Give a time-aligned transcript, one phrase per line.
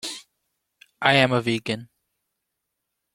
[0.99, 1.89] I am a vegan.